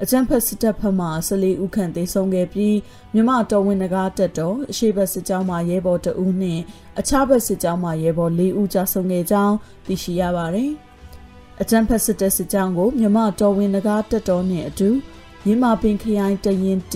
[0.03, 2.77] အကြမ်းဖက်စစ်တပ်ဖက်မှ14ဦးခန့်သေဆုံးခဲ့ပြီး
[3.15, 6.63] မြမတော်ဝင်နဂါတက်တော်အရှိဘက်စစ်ကြောင်းမှရဲဘော်2ဦးနှင့်
[6.99, 9.55] အခြားဘက်စစ်ကြောင်းမှရဲဘော်4ဦးကြာဆုံးခဲ့ကြောင်း
[9.87, 10.71] သိရှိရပါတယ်။
[11.61, 14.91] အကြမ်းဖက်စစ်တပ်စစ်ကြောင်းကိုမြမတော်ဝင်နဂါတက်တော်နှင့်အတူ
[15.45, 16.95] မြမပင်ခရိုင်တရင်တ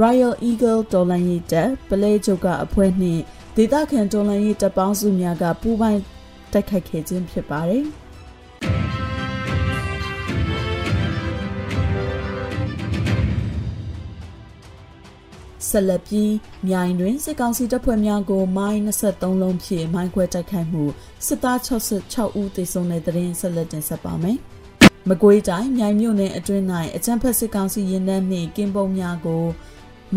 [0.00, 3.22] Royal Eagle တော်လန်ရေးတပ်ပလဲချုပ်ကအဖွဲ့နှင့်
[3.56, 6.00] ဒေသခံတော်လန်ရေးတပ်ပေါင်းစုများကပူးပေါင်း
[6.52, 7.86] တိုက်ခိုက်ခဲ့ခြင်းဖြစ်ပါတယ်။
[15.72, 16.32] ဆက်လက်ပြီး
[16.68, 20.84] မြိုင်တွင်စစ်ကောင်စီတပ်ဖွဲ့များကိုမိုင်း23လုံးဖြင့်မိုင်းခွဲတိုက်ခိုက်မှု
[21.26, 21.58] စစ်သား
[21.98, 24.38] 66ဦးသေဆုံးတဲ့တဲ့ရင်ဆက်လက်တင်ဆက်ပါမယ်။
[25.08, 26.64] မကွေးတိုင်းမြိုင်မြို့နယ်အတွင်း၌
[26.96, 29.44] အကြမ်းဖက်စစ်ကောင်စီရင်နှန်းနှင့်ကင်းပုံများကို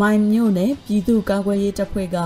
[0.00, 2.18] မိုင်းမြို့နယ်ပြည်သူ့ကာကွယ်ရေးတပ်ဖွဲ့က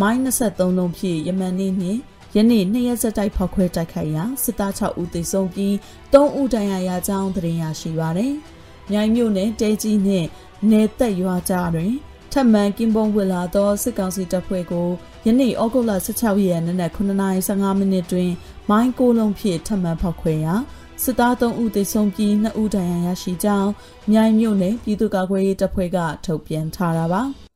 [0.00, 1.98] မိုင်း23လုံးဖြင့်ယမန်နေ့နှင့်
[2.36, 5.72] ယနေ့နှစ်ရက်ဆက်တိုက်ဖောက်ခွဲတိုက်ခိုက်ရာစစ်သား6ဦးသေဆုံးပြီး
[6.12, 8.34] 3ဦးဒဏ်ရာရကြောင်းသတင်းရရှိပါသည်။
[8.90, 10.28] မြိုင်မြို့နယ်တဲကြီးနှင့်
[10.70, 14.88] နေသက်ရွာကြားတွင်ထ ပ်မံကင်းပုံဝစ်လာသောစစ်ကောင်စီတပ်ဖွဲ့ကို
[15.26, 18.30] ယနေ့ဩဂုတ်လ16ရက်နေ့နက်9:15မိနစ်တွင်
[18.70, 20.54] မိုင်းကိုလုံးဖြင့်ထပ်မံဖောက်ခွဲရာ
[21.02, 23.70] စစ်သား3ဦးသေဆုံးပြီး2ဦးဒဏ်ရာရရှိကြောင်း
[24.10, 27.22] မြိုင်မြို့နယ်ပြည်သူ့ကာကွယ်ရေးတပ်ဖွဲ့ကထုတ်ပြန်ထားတာပါ။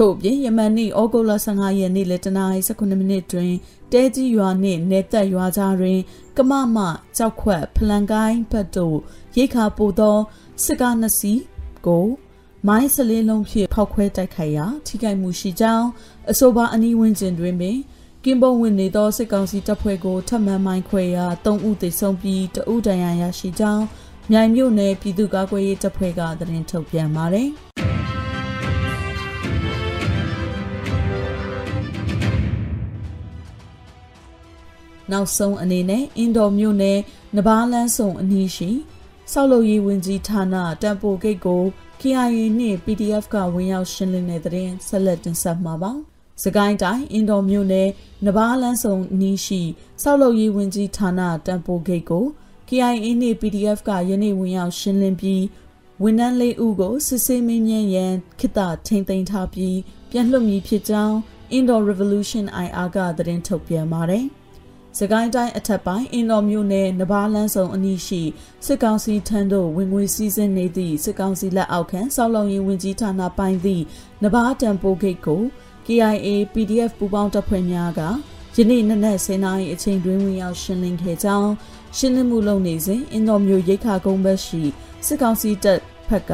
[0.00, 3.52] ထို့ပြင်ယမန်နေ့ဩဂုတ်လ15ရက်နေ့လက်တနာရီ19မိနစ်တွင်
[3.92, 5.98] တဲကြီးရွာနှင့်နေသက်ရွာကြားတွင်
[6.36, 6.78] ကမမ
[7.16, 8.98] ကြောက်ခွက်ဖလန်ကိုင်းဘတ်တို့
[9.36, 10.16] ရိခါပို့သော
[10.64, 11.42] စစ်ကားနှစ်စီး
[11.86, 12.06] ကို
[12.66, 15.86] မိုင်းစလင်းလုံးဖြင့်ဖောက်ခွဲတိုက်ခိုက်ရာထိခိုက်မှုရှိကြောင်း
[16.30, 17.78] အဆိုပါအနီးဝန်းကျင်တွင်ပင်
[18.24, 23.84] ကင်းပုံဝင်နေသောစစ်ကောင်စီတပ်ဖွဲ့ကိုထပ်မံမိုင်းခွဲရာ၃ဦးသေဆုံးပြီးတဦးဒဏ်ရာရရှိကြောင်း
[24.30, 27.50] မြိုင်မြို့နယ်ပြည်သူ့ကာကွယ်ရေးတပ်ဖွဲ့ကသတင်းထုတ်ပြန်ပါတယ်။
[35.12, 36.98] နောက်ဆုံးအနေနဲ့အင်ဒိုမြို့နယ်
[37.36, 38.70] နဘာလန်းဆုံအနီးရှိ
[39.32, 41.62] ဆောက်လုပ်ရေးဝန်ကြီးဌာနတန်ပိုဂိတ်ကို
[42.00, 45.92] KIA နှင့် PDF ကဝင်ရောက်ရှင်းလင်းတဲ့တဲ့ဆက်လက်တင်ဆက်မှာပါ။
[46.42, 47.88] စကိုင်းတိုင်းအင်ဒိုမြို့နယ်
[48.26, 49.60] နဘာလန်းဆုံအနီးရှိ
[50.02, 52.24] ဆောက်လုပ်ရေးဝန်ကြီးဌာနတန်ပိုဂိတ်ကို
[52.68, 55.44] KIA နှင့် PDF ကယနေ့ဝင်ရောက်ရှင်းလင်းပြီး
[56.02, 59.76] ဝန်ထမ်းလေးဦးကိုစစ်ဆေးမင်းမြန်းရန်ခိတထိန်သိမ်းထားပြီး
[60.10, 61.16] ပြန်လွှတ်မည်ဖြစ်ကြောင်း
[61.56, 64.26] Indo Revolution IR ကသတင်းထုတ်ပြန်ပါတယ်။
[65.00, 68.22] စကိုင်းတိုင်းအထက်ပိုင်းအင်တော်မြို့နယ်နဘာလန်းဆောင်အနီးရှိ
[68.66, 73.84] စစ်ကောင်စီထံသို့ဝင်ငွေစည်းစိမ်နေသည့်စစ်ကောင်စီလက်အောက်ခံစောက်လုံရင်ဝင်ကြီးဌာနပိုင်းသည့်
[74.22, 75.42] နဘာတံပိုဂိတ်ကို
[75.86, 78.00] KIA PDF ပူးပေါင်းတပ်ဖွဲ့များက
[78.56, 81.52] ယနေ့နနက်10:00နာရီအချိန်တွင်ဝင်ရောက်ရှင်းလင်းခဲ့ကြောင်း
[81.96, 84.62] ရှင်းလင်းမှုလုပ်နေစဉ်အင်တော်မြို့ရိတ်ခါကုန်းဘက်ရှိ
[85.06, 86.32] စစ်ကောင်စီတပ်ဖက်က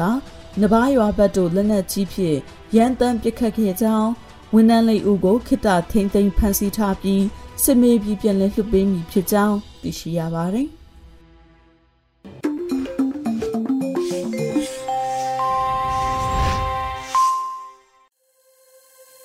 [0.61, 2.37] နဘာရွာဘက်သို့လက်နက်ကြီးဖြင့်
[2.75, 4.09] ရန်တမ်းပစ်ခတ်ခဲ့ကြောင်း
[4.53, 7.23] ဝန်ထမ်းလေးဦးကိုခိတထိန်သိမ်းဖမ်းဆီးထားပြီး
[7.63, 10.67] စစ်မေးပြီးပြန်လည်လွှတ်ပေးမည်ဖြစ်ကြောင်းသိရှိရပါတယ်။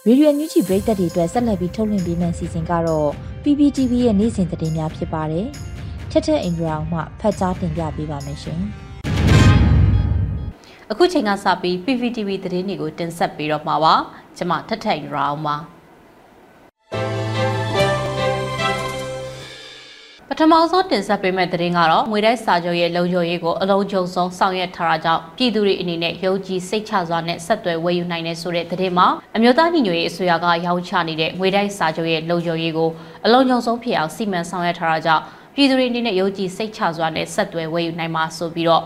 [0.07, 3.11] ရေဒီယိုညူချီဘရိတ်သက်တွေအတွက်ဆက်လက်ပြီးထုတ်လွှင့်ပေးမယ့်စီစဉ်ကတော့
[3.43, 5.47] PPTV ရဲ့နေ့စဉ်သတင်းများဖြစ်ပါတယ်။
[6.11, 8.61] ထက်ထက်အင်ဒရာအောင်မှဖတ်ကြားတင်ပြပေးပါမယ်ရှင်။
[10.91, 13.95] အခုချိန်ကစပြီး PPTV သတင်းတွေကိုတင်ဆက်ပေးတော့မှာပါ။
[14.37, 15.57] ကျွန်မထက်ထက်အင်ဒရာအောင်ပါ။
[20.33, 32.91] ပထမဆုံးတင်ဆက်ပေးမယ့်သတင်းကတော့ငွေတိုက်စာချုပ်ရဲ့လုံခြုံရေးကိုအလုံးစုံဆုံးဆောင်ရွက်ထားတာကြောင့်ပြည်သူတွေအနေနဲ့ယုံကြည်စိတ်ချစွာနဲ့ဆက်သွယ်ဝယ်ယူနိုင်တဲ့ဆိုတဲ့သတင်းမှာအမျိုးသားညီညွတ်ရေးအစိုးရကရောင်းချနေတဲ့ငွေတိုက်စာချုပ်ရဲ့လုံခြုံရေးကို
[33.25, 35.23] အလုံးစုံဆုံးဖြစ်အောင်စီမံဆောင်ရွက်ထားတာကြောင့်
[35.55, 38.85] ပြည်သူတွေအနေနဲ့ယုံကြည်စိတ်ချစွာနဲ့ဆက်သွယ်ဝယ်ယူနိုင်မှာဆိုပြီးတော့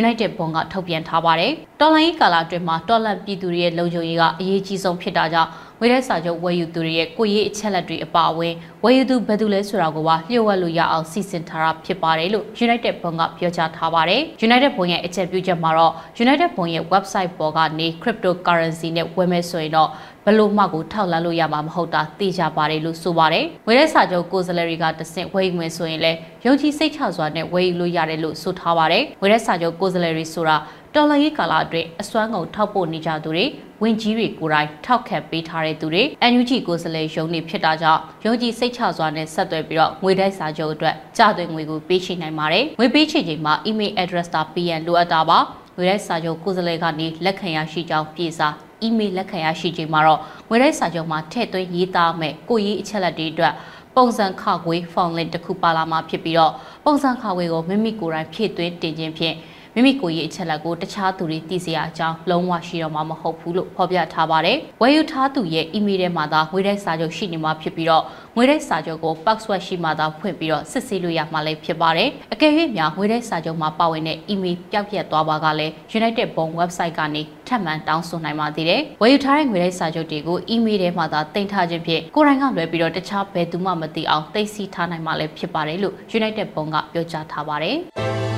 [0.00, 5.50] United ဘုံကထုတ်ပြန်ထားပါတယ်။တော်လိုင်းကာလအတွင်းမှာတော်လန်ပြည်သူတွေရဲ့လုံခြုံရေးကအရေးကြီးဆုံးဖြစ်တာကြောင့်
[5.82, 15.92] ငွေတဲ့စာချုပ်ဝယ်ယူသူတွေရဲ့ကိုရေးအချက်လက်တွေအပါအဝင်ဝယ်ယူသူဘယ်သူလဲဆိုတာကိုပါလျှို့ဝှက်လို့ရအောင်စီစဉ်ထားတာဖြစ်ပါတယ်လို့ United ဘုံကပြောကြားထားပါတယ်။ United ဘုံရဲ့အချက်ပြုချက်မှာတော့
[16.24, 19.88] United ဘုံရဲ့ website ပေါ်ကနေ cryptocurrency နဲ့ဝယ်မယ်ဆိုရင်တော့
[20.24, 30.56] ဘယ်လို့မှကိုထောက်လန်းလို့ရမှာမဟုတ်တာသိကြပါတယ်လို့ဆိုပါတယ်။ဝယ်တဲ့စာချုပ်ကိုယ်စားလှယ်တွေကတဆင့်ဝယ်ယူမယ်ဆိုရင်လည်းယုံကြည်စိတ်ချစွာနဲ့ဝယ်ယူလို့ရတယ်လို့ဆိုထားပါတယ်။ဝယ်တဲ့စာချုပ်ကိုယ်စားလှယ်တွေဆိုတာ
[30.94, 33.44] တော်လှန်ရေးကာလအတွင်းအစွမ်းကုန်ထောက်ပို့နေကြသူတွေ
[33.82, 45.38] ဝင်ကြီးတွေကိုယ်တိုင်ထောက်ခံပေးထားတဲ့သူတွေ NUG ကိုယ်စားလှယ်ရုံးနေဖြစ်တာကြောင့်ယုံကြည်စိတ်ချစွာနဲ့ဆက်သွယ်ပြီးတော့ငွေတိုက်စာချုပ်အတွက်ကြသွင်းငွေကိုပေးချေနိုင်ပါတယ်။ငွေပေးချေချိန်မှာ email address တာပေးရန်လိုအပ်တာပါ။
[45.76, 48.48] ငွေတိုက်စာချုပ်ကိုယ်စားလှယ်ကနေလက်ခံရရှိကြောင်းပြေစာ
[48.86, 53.54] email လက်ခံရရှိချိန်မှာတော့ငွေတိုက်စာချုပ်မှာထည့်သွင်းရေးသားမဲ့ကိုရေးအချက်လက်တွေအတွက်
[53.96, 56.52] ပုံစံခခွေဖုန်းလင့်တစ်ခုပါလာမှာဖြစ်ပြီးတော့
[56.84, 59.36] ပုံစံခခွေကိုမိမိကိုယ်တိုင်ဖြည့်သွင်းတင်ခြင်းဖြင့်
[59.74, 68.04] မိမိကိုယ်ရေးအချက်လက်ကိုတခြားသူတွေသိစေရအကြောင်းလုံးဝရှိတော့မှာမဟုတ်ဘူးလို့ဖော်ပြထားပါတယ်။ဝယ်ယူထားသူရဲ့ email ထဲမှာသာငွေတိုက်စာချုပ်ရှိနေမှာဖြစ်ပြီးတော့
[68.36, 87.78] ငွေတိုက်စာချုပ်ကို password ရှိမှသာဖွင့်ပြီးတော့စစ်ဆေးလို့ရမှာလည်းဖြစ်ပါတယ်။အကယ်၍များငွေတိုက်စာချုပ်မှာပါဝင်တဲ့ email ပျောက်ပြက်သွားပါကလည်း United Bond website ကနေထပ်မံတောင်းဆိုနိုင်ပါသေးတယ်။ဝယ်ယူထားတဲ့ငွေတိုက်စာချုပ်တွေကို email ထဲမှာသာတင်ထားခြင်းဖြင့်ကိုယ်တိုင်ကလွယ်ပြီးတော့တခြားဘယ်သူမှမသိအောင်သိသိထားနိုင်မှာလည်းဖြစ်ပါတယ်လို့ United Bond ကပြောကြားထားပါတယ်။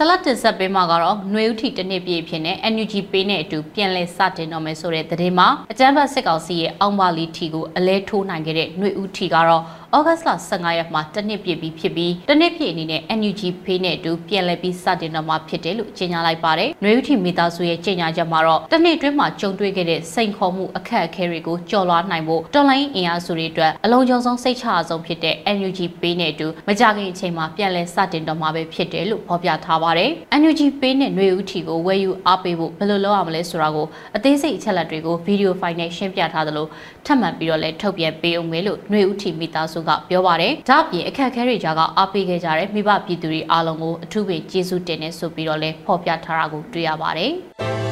[0.08, 9.62] လတ်တင်ဆက်ပေးမှာကတော့ຫນွေဥထီတစ်နှစ်ပြည့်ဖြစ်နေ NUG ပေးနဲ့အတူပြန်လည်စတင်တော့မယ်ဆိုတဲ့သတင်းမှာအကြမ်းဖက်စစ်ကောင်စီရဲ့အောက်ပါလီထီကိုအလဲထိုးနိုင်ခဲ့တဲ့ຫນွေဥထီကတော့
[9.97, 36.67] ဩဂတ်စ်လ15ရက်မှာတစ်နှစ်ပြည့်ပြီးဖြစ်ပြီးတစ်နှစ်ပြည့်အနေနဲ့ NUG ဖေးနဲ့အတူပြန်လည်ပြီးစတင်တော့မှာဖြစ်တယ်လို့ကြေညာလိုက်ပါတယ်။နှွေဦးထီမိသားစုရဲ့ကြေညာချက်မှာတော့တစ်နှစ်အတွင်းမှာကြုံတွေ့ခဲ့တဲ့စိန်ခေါ်မှုအခက်အခဲတွေကိုကျော်လွှားနိုင်ဖို့တော်လိုင်းအင်အားစုတွေအတွက်အလုံးစုံဆုံးစိတ်ချအဆုံးဖြစ်တဲ့ NUG ပေးနဲ့အတူမကြခင်အချိန်မှာပြန်လည်စတင်တော့မှာပဲဖြစ်တယ်လို့ဖော်ပြထားပါတယ်။ NUG ပေးနဲ့နှွေဦးထီကိုဝယ်ယူအားပေးဖို့ဘယ်လိုလုပ်ရမလဲဆိုတာကိုအသေးစိတ်အချက်အလက်တွေကိုဗီဒီယိုဖိုင်နဲ့ရှင်းပြထားသလို
[37.05, 47.33] ထပ်မံပြီးတော့လည်းထုတ်ပြန်ပေးအောင်မယ်လို့နှွေဦးထီမိသားစုကပြောပါတယ်။ဒါ့အပြင်အခက်အခဲတွေကြားကအားပေးခဲ့ကြတဲ့မိဘပြည်သူတွေအားလုံးကိုအထူးပဲကျေးဇူးတင်နေဆိုပြီးတော့လည်းဖော်ပြထားတာကိုတွေ့ရပါတယ်။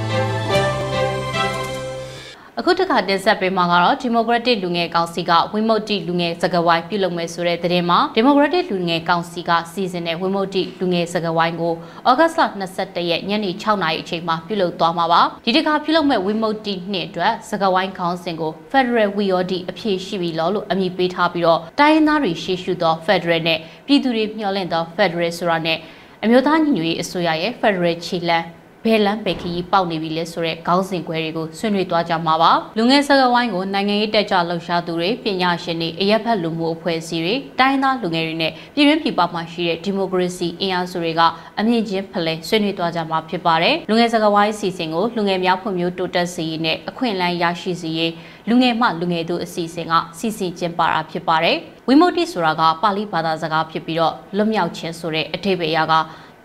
[2.59, 11.75] အခုတခါတင်ဆက်ပေးမှာကတော့ Democratic လူငယ်ကောင်စီကဝိမု ക്തി လူငယ်စကားဝိုင်းပြုလုပ်မယ်ဆိုတဲ့သတင်းမှာ Democratic လူငယ်ကောင်စီကစီစဉ်တဲ့ဝိမု ക്തി လူငယ်စကားဝိုင်းကို
[12.09, 12.40] ဩဂတ်လ
[12.71, 25.79] 22ရက်ညနေ6နာရီအချိန်မှာပြုလုပ်သွားမှာပါဒီတခါပြုလုပ်မဲ့ဝိမု ക്തി နှစ်အတွက်စကားဝိုင်းခေါင်းစဉ်ကို Federal WIOD အဖြစ်ရှိပြီလို့လို့အမည်ပေးထားပြီးတော့တိုင်းရင်းသားတွေရှေ့ရှုသော Federal နဲ့ပြည်သူတွေမျှော်လင့်သော Federal ဆိုတာနဲ့
[26.25, 41.22] အမျိုးသားညီညွတ်ရေးအစိုးရရဲ့ Federal ခြေလှမ်း ဘယ်လမ်းပဲခရီးပေါက်နေပြီလဲဆိုတဲ့ခေါင်းစဉ်ခွဲတွေကိုဆွေးနွေးသွားကြမှာပါလူငယ်စကားဝိုင်းကိုနိုင်ငံရေးတက်ကြလှုပ်ရှားသူတွေပညာရှင်တွေအရက်ဖက်လူမှုအဖွဲ့အစည်းတွေတိုင်းသားလူငယ်တွေနဲ့ပြည်တွင်းပြည်ပမှာရှိတဲ့ဒီမိုကရေစီအင်အားစုတွေက
[41.60, 48.12] အမြင့်ချင်းဖလှယ်ဆွေးနွေးသွားကြမှာဖြစ်ပါတယ်လူငယ်စကားဝိုင်းအစီအစဉ်ကိုလူငယ်များဖွံ့ဖြိုးတိုးတက်စေရေးနဲ့အခွင့်အလမ်းရရှိစေရေး
[48.50, 55.94] လူငယ်မှလူငယ်တို့အစီအစဉ်ကစီစဉ်ကျင်းပတာဖြစ်ပါတယ်ဝိမု ക്തി ဆိုတာကပါဠိဘာသာစကားဖြစ်ပြီးတော့လွတ်မြောက်ခြင်းဆိုတဲ့အဓိပ္ပာယ်အရက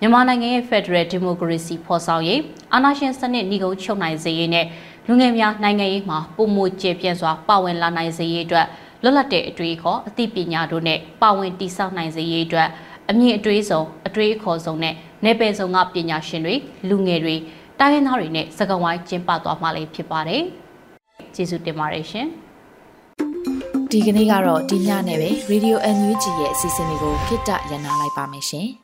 [0.04, 2.40] မြန်မာနိုင်ငံရဲ့ Federal Democracy ဖော်ဆောင်ရေး
[2.74, 4.66] အာဏာရှင်စနစ်နှိကုံချုပ်နိုင်စေရေးနဲ့
[5.06, 8.66] လူငယ်များနိုင်ငံရေးမှာပုံမကျေပြန့်စွာပါဝင်လာနိုင်စေရေးအတွက်
[9.02, 12.68] လွတ်လပ်တဲ့အတွေ့အခေါ်အသိပညာတို့နဲ့ပါဝင်တည်ဆောက်နိုင်စေရေးအတွက်
[13.10, 16.54] အမြင့်အတွေ့အဆုံအတွေ့အခေါ်ဆုံးနဲ့နယ်ပယ်စုံကပညာရှင်တွေ
[16.88, 17.36] လူငယ်တွေ
[17.80, 20.42] တိုင်းရင်းသားတွေနဲ့စကားဝိုင်းကျင်းပသွားမှာလည်းဖြစ်ပါတယ်။
[21.34, 22.26] ကျေးဇူးတင်ပါတယ်ရှင်။
[23.90, 28.68] ဒီကနေ့ကတော့ဒီညနဲ့ပဲ Radio NUG ရဲ့အစီအစဉ်လေးကိုခਿੱတရနာလိုက်ပါမယ်ရှင်။